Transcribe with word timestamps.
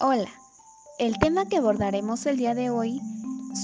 Hola, 0.00 0.30
el 1.00 1.18
tema 1.18 1.48
que 1.48 1.56
abordaremos 1.56 2.24
el 2.26 2.36
día 2.36 2.54
de 2.54 2.70
hoy, 2.70 3.02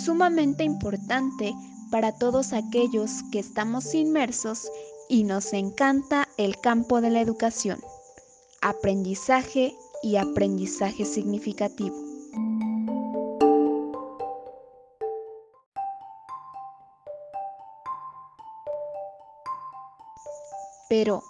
sumamente 0.05 0.65
importante 0.65 1.55
para 1.93 2.11
todos 2.11 2.53
aquellos 2.53 3.23
que 3.31 3.39
estamos 3.39 3.95
inmersos 3.95 4.69
y 5.09 5.23
nos 5.23 5.53
encanta 5.53 6.27
el 6.37 6.61
campo 6.61 7.01
de 7.01 7.11
la 7.11 7.21
educación, 7.21 7.79
aprendizaje 8.63 9.77
y 10.03 10.17
aprendizaje 10.17 11.05
significativo. 11.05 11.95
Pero, 20.89 21.23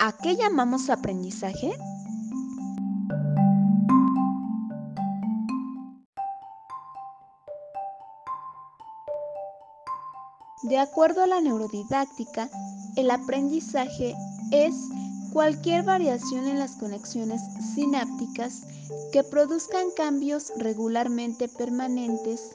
¿a 0.00 0.12
qué 0.20 0.34
llamamos 0.34 0.90
aprendizaje? 0.90 1.78
De 10.62 10.78
acuerdo 10.78 11.22
a 11.22 11.26
la 11.26 11.40
neurodidáctica, 11.40 12.48
el 12.96 13.10
aprendizaje 13.10 14.14
es 14.52 14.74
cualquier 15.32 15.82
variación 15.82 16.46
en 16.46 16.58
las 16.58 16.76
conexiones 16.76 17.40
sinápticas 17.74 18.62
que 19.12 19.24
produzcan 19.24 19.86
cambios 19.96 20.52
regularmente 20.56 21.48
permanentes 21.48 22.50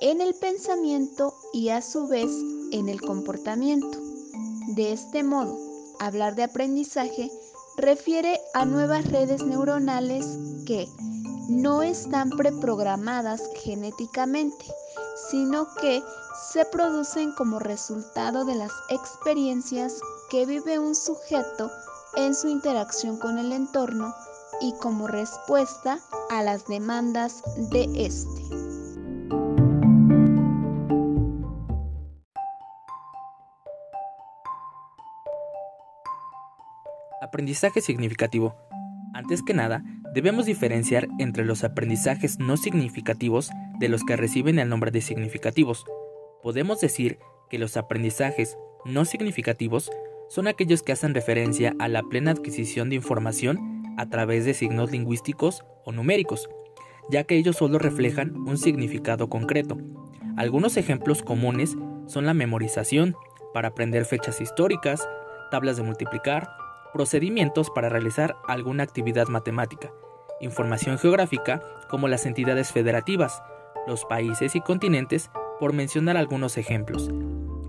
en 0.00 0.20
el 0.20 0.34
pensamiento 0.34 1.34
y 1.52 1.70
a 1.70 1.82
su 1.82 2.06
vez 2.06 2.30
en 2.70 2.88
el 2.88 3.00
comportamiento. 3.00 3.98
De 4.68 4.92
este 4.92 5.22
modo, 5.24 5.58
hablar 5.98 6.36
de 6.36 6.44
aprendizaje 6.44 7.30
refiere 7.76 8.40
a 8.54 8.64
nuevas 8.64 9.10
redes 9.10 9.42
neuronales 9.44 10.26
que 10.66 10.86
no 11.48 11.82
están 11.82 12.30
preprogramadas 12.30 13.42
genéticamente, 13.64 14.66
sino 15.30 15.66
que 15.74 16.02
se 16.50 16.64
producen 16.64 17.32
como 17.32 17.58
resultado 17.58 18.44
de 18.44 18.54
las 18.54 18.72
experiencias 18.88 20.00
que 20.30 20.46
vive 20.46 20.78
un 20.78 20.94
sujeto 20.94 21.70
en 22.16 22.34
su 22.34 22.48
interacción 22.48 23.18
con 23.18 23.38
el 23.38 23.52
entorno 23.52 24.14
y 24.60 24.72
como 24.80 25.06
respuesta 25.06 25.98
a 26.30 26.42
las 26.42 26.66
demandas 26.66 27.42
de 27.70 27.84
éste. 27.94 28.42
Aprendizaje 37.20 37.80
significativo. 37.80 38.54
Antes 39.12 39.42
que 39.42 39.52
nada, 39.52 39.82
debemos 40.14 40.46
diferenciar 40.46 41.08
entre 41.18 41.44
los 41.44 41.64
aprendizajes 41.64 42.38
no 42.38 42.56
significativos 42.56 43.50
de 43.78 43.88
los 43.88 44.04
que 44.04 44.16
reciben 44.16 44.58
el 44.58 44.68
nombre 44.68 44.90
de 44.90 45.00
significativos. 45.00 45.84
Podemos 46.42 46.80
decir 46.80 47.18
que 47.50 47.58
los 47.58 47.76
aprendizajes 47.76 48.56
no 48.84 49.04
significativos 49.04 49.90
son 50.28 50.46
aquellos 50.46 50.82
que 50.82 50.92
hacen 50.92 51.14
referencia 51.14 51.74
a 51.78 51.88
la 51.88 52.02
plena 52.02 52.32
adquisición 52.32 52.90
de 52.90 52.96
información 52.96 53.94
a 53.96 54.08
través 54.08 54.44
de 54.44 54.54
signos 54.54 54.90
lingüísticos 54.92 55.64
o 55.84 55.92
numéricos, 55.92 56.48
ya 57.10 57.24
que 57.24 57.36
ellos 57.36 57.56
solo 57.56 57.78
reflejan 57.78 58.36
un 58.36 58.58
significado 58.58 59.28
concreto. 59.28 59.78
Algunos 60.36 60.76
ejemplos 60.76 61.22
comunes 61.22 61.76
son 62.06 62.26
la 62.26 62.34
memorización, 62.34 63.16
para 63.54 63.68
aprender 63.68 64.04
fechas 64.04 64.40
históricas, 64.40 65.08
tablas 65.50 65.78
de 65.78 65.82
multiplicar, 65.82 66.48
procedimientos 66.92 67.70
para 67.70 67.88
realizar 67.88 68.36
alguna 68.46 68.82
actividad 68.82 69.28
matemática, 69.28 69.92
información 70.40 70.98
geográfica 70.98 71.62
como 71.88 72.08
las 72.08 72.26
entidades 72.26 72.72
federativas, 72.72 73.42
los 73.86 74.04
países 74.04 74.54
y 74.54 74.60
continentes 74.60 75.30
por 75.60 75.72
mencionar 75.72 76.16
algunos 76.16 76.56
ejemplos. 76.58 77.10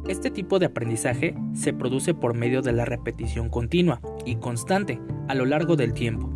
Este 0.07 0.31
tipo 0.31 0.59
de 0.59 0.67
aprendizaje 0.67 1.35
se 1.53 1.73
produce 1.73 2.13
por 2.13 2.33
medio 2.33 2.61
de 2.61 2.73
la 2.73 2.85
repetición 2.85 3.49
continua 3.49 4.01
y 4.25 4.37
constante 4.37 4.99
a 5.27 5.35
lo 5.35 5.45
largo 5.45 5.75
del 5.75 5.93
tiempo. 5.93 6.29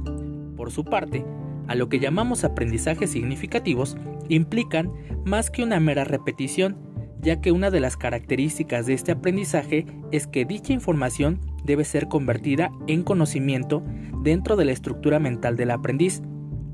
Por 0.56 0.72
su 0.72 0.86
parte, 0.86 1.26
a 1.68 1.76
lo 1.76 1.90
que 1.90 2.00
llamamos 2.00 2.44
aprendizajes 2.44 3.12
significativos 3.12 3.98
implican 4.30 4.92
más 5.26 5.50
que 5.50 5.64
una 5.64 5.80
mera 5.80 6.04
repetición, 6.04 6.78
ya 7.20 7.42
que 7.42 7.52
una 7.52 7.72
de 7.72 7.80
las 7.80 7.98
características 7.98 8.86
de 8.86 8.94
este 8.94 9.14
aprendizaje 9.14 9.86
es 10.12 10.28
que 10.28 10.46
dicha 10.46 10.74
información 10.74 11.40
debe 11.64 11.86
ser 11.86 12.08
convertida 12.08 12.72
en 12.88 13.04
conocimiento 13.04 13.84
dentro 14.22 14.56
de 14.56 14.66
la 14.66 14.72
estructura 14.72 15.20
mental 15.20 15.56
del 15.58 15.72
aprendiz, 15.72 16.22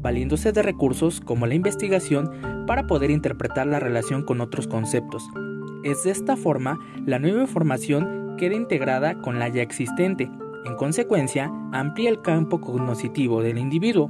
valiéndose 0.01 0.51
de 0.51 0.61
recursos 0.61 1.19
como 1.19 1.47
la 1.47 1.55
investigación 1.55 2.31
para 2.67 2.87
poder 2.87 3.11
interpretar 3.11 3.67
la 3.67 3.79
relación 3.79 4.23
con 4.23 4.41
otros 4.41 4.67
conceptos. 4.67 5.27
Es 5.83 6.03
de 6.03 6.11
esta 6.11 6.35
forma, 6.35 6.79
la 7.05 7.19
nueva 7.19 7.41
información 7.41 8.35
queda 8.37 8.55
integrada 8.55 9.19
con 9.21 9.39
la 9.39 9.49
ya 9.49 9.61
existente. 9.61 10.29
En 10.65 10.75
consecuencia, 10.75 11.51
amplía 11.71 12.09
el 12.09 12.21
campo 12.21 12.61
cognoscitivo 12.61 13.41
del 13.41 13.57
individuo. 13.57 14.09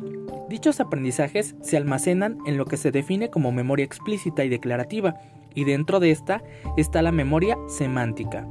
Dichos 0.49 0.79
aprendizajes 0.79 1.55
se 1.61 1.77
almacenan 1.77 2.37
en 2.45 2.57
lo 2.57 2.65
que 2.65 2.77
se 2.77 2.91
define 2.91 3.29
como 3.29 3.51
memoria 3.51 3.85
explícita 3.85 4.43
y 4.43 4.49
declarativa, 4.49 5.15
y 5.53 5.63
dentro 5.63 5.99
de 5.99 6.11
esta 6.11 6.43
está 6.77 7.01
la 7.01 7.11
memoria 7.11 7.57
semántica. 7.67 8.47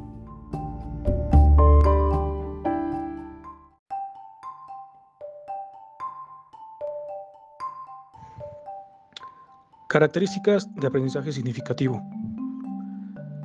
Características 9.88 10.68
de 10.74 10.86
aprendizaje 10.86 11.32
significativo. 11.32 12.02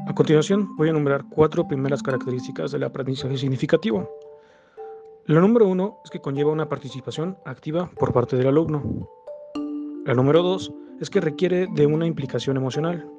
A 0.07 0.13
continuación 0.13 0.75
voy 0.75 0.89
a 0.89 0.91
nombrar 0.91 1.23
cuatro 1.29 1.65
primeras 1.65 2.03
características 2.03 2.73
del 2.73 2.83
aprendizaje 2.83 3.37
significativo. 3.37 4.09
La 5.25 5.39
número 5.39 5.69
uno 5.69 6.01
es 6.03 6.11
que 6.11 6.19
conlleva 6.19 6.51
una 6.51 6.67
participación 6.67 7.37
activa 7.45 7.89
por 7.97 8.11
parte 8.11 8.35
del 8.35 8.47
alumno. 8.47 9.09
La 10.05 10.13
número 10.15 10.43
dos 10.43 10.73
es 10.99 11.09
que 11.09 11.21
requiere 11.21 11.65
de 11.75 11.85
una 11.85 12.05
implicación 12.05 12.57
emocional. 12.57 13.09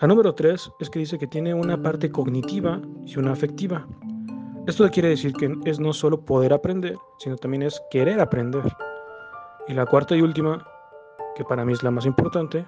La 0.00 0.06
número 0.06 0.36
tres 0.36 0.70
es 0.78 0.90
que 0.90 1.00
dice 1.00 1.18
que 1.18 1.26
tiene 1.26 1.52
una 1.52 1.82
parte 1.82 2.12
cognitiva 2.12 2.80
y 3.04 3.18
una 3.18 3.32
afectiva. 3.32 3.88
Esto 4.68 4.88
quiere 4.88 5.08
decir 5.08 5.32
que 5.32 5.52
es 5.64 5.80
no 5.80 5.92
solo 5.92 6.24
poder 6.24 6.52
aprender, 6.52 6.94
sino 7.18 7.34
también 7.34 7.64
es 7.64 7.82
querer 7.90 8.20
aprender. 8.20 8.62
Y 9.66 9.74
la 9.74 9.84
cuarta 9.84 10.14
y 10.14 10.22
última 10.22 10.64
que 11.34 11.44
para 11.44 11.64
mí 11.64 11.72
es 11.72 11.82
la 11.82 11.90
más 11.90 12.06
importante, 12.06 12.66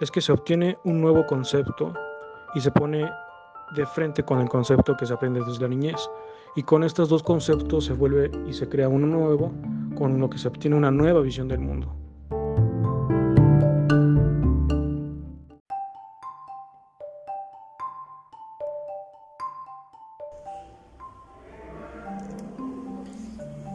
es 0.00 0.10
que 0.10 0.20
se 0.20 0.32
obtiene 0.32 0.78
un 0.84 1.00
nuevo 1.00 1.26
concepto 1.26 1.92
y 2.54 2.60
se 2.60 2.70
pone 2.70 3.10
de 3.74 3.86
frente 3.86 4.22
con 4.22 4.40
el 4.40 4.48
concepto 4.48 4.96
que 4.96 5.06
se 5.06 5.14
aprende 5.14 5.40
desde 5.44 5.62
la 5.62 5.68
niñez. 5.68 6.10
Y 6.54 6.62
con 6.62 6.84
estos 6.84 7.08
dos 7.08 7.22
conceptos 7.22 7.86
se 7.86 7.94
vuelve 7.94 8.30
y 8.46 8.52
se 8.52 8.68
crea 8.68 8.88
uno 8.88 9.06
nuevo, 9.06 9.52
con 9.96 10.20
lo 10.20 10.28
que 10.28 10.38
se 10.38 10.48
obtiene 10.48 10.76
una 10.76 10.90
nueva 10.90 11.20
visión 11.20 11.48
del 11.48 11.60
mundo. 11.60 12.01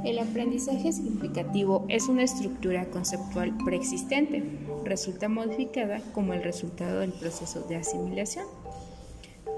El 0.08 0.20
aprendizaje 0.20 0.94
significativo 0.94 1.84
es 1.90 2.08
una 2.08 2.24
estructura 2.24 2.90
conceptual 2.90 3.58
preexistente, 3.66 4.42
resulta 4.86 5.28
modificada 5.28 6.00
como 6.14 6.32
el 6.32 6.44
resultado 6.44 7.02
del 7.02 7.12
proceso 7.12 7.64
de 7.68 7.76
asimilación. 7.76 8.46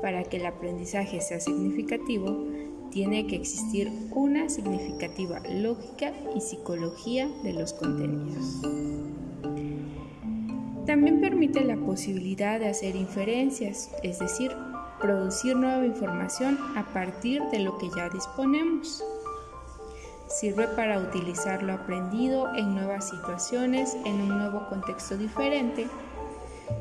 Para 0.01 0.23
que 0.23 0.37
el 0.37 0.47
aprendizaje 0.47 1.21
sea 1.21 1.39
significativo, 1.39 2.47
tiene 2.89 3.27
que 3.27 3.35
existir 3.35 3.91
una 4.09 4.49
significativa 4.49 5.39
lógica 5.51 6.13
y 6.35 6.41
psicología 6.41 7.29
de 7.43 7.53
los 7.53 7.73
contenidos. 7.73 8.63
También 10.87 11.21
permite 11.21 11.63
la 11.63 11.77
posibilidad 11.77 12.59
de 12.59 12.69
hacer 12.69 12.95
inferencias, 12.95 13.91
es 14.01 14.17
decir, 14.17 14.51
producir 14.99 15.55
nueva 15.55 15.85
información 15.85 16.57
a 16.75 16.91
partir 16.91 17.43
de 17.51 17.59
lo 17.59 17.77
que 17.77 17.91
ya 17.95 18.09
disponemos. 18.09 19.03
Sirve 20.29 20.67
para 20.67 20.99
utilizar 20.99 21.63
lo 21.63 21.73
aprendido 21.73 22.53
en 22.55 22.75
nuevas 22.75 23.09
situaciones, 23.09 23.97
en 24.05 24.21
un 24.21 24.29
nuevo 24.29 24.67
contexto 24.69 25.17
diferente, 25.17 25.87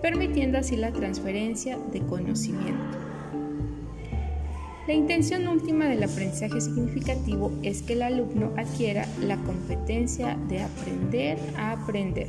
permitiendo 0.02 0.58
así 0.58 0.76
la 0.76 0.92
transferencia 0.92 1.78
de 1.90 2.00
conocimiento. 2.00 2.98
La 4.86 4.92
intención 4.92 5.48
última 5.48 5.86
del 5.86 6.02
aprendizaje 6.02 6.60
significativo 6.60 7.50
es 7.62 7.82
que 7.82 7.94
el 7.94 8.02
alumno 8.02 8.52
adquiera 8.58 9.06
la 9.20 9.36
competencia 9.38 10.36
de 10.48 10.62
aprender 10.62 11.38
a 11.56 11.72
aprender. 11.72 12.28